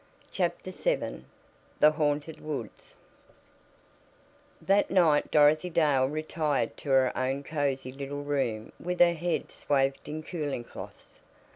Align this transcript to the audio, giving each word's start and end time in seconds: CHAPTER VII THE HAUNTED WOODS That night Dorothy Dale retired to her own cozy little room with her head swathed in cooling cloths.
CHAPTER 0.31 0.71
VII 0.71 1.25
THE 1.79 1.91
HAUNTED 1.91 2.39
WOODS 2.41 2.95
That 4.59 4.89
night 4.89 5.29
Dorothy 5.29 5.69
Dale 5.69 6.09
retired 6.09 6.75
to 6.77 6.89
her 6.89 7.15
own 7.15 7.43
cozy 7.43 7.91
little 7.91 8.23
room 8.23 8.71
with 8.79 8.99
her 8.99 9.13
head 9.13 9.51
swathed 9.51 10.09
in 10.09 10.23
cooling 10.23 10.63
cloths. 10.63 11.19